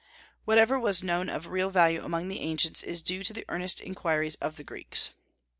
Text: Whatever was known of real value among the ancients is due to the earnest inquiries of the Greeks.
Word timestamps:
Whatever 0.45 0.79
was 0.79 1.03
known 1.03 1.29
of 1.29 1.45
real 1.45 1.69
value 1.69 2.03
among 2.03 2.27
the 2.27 2.39
ancients 2.39 2.81
is 2.81 3.03
due 3.03 3.21
to 3.21 3.33
the 3.33 3.45
earnest 3.49 3.79
inquiries 3.79 4.33
of 4.41 4.55
the 4.57 4.63
Greeks. 4.63 5.11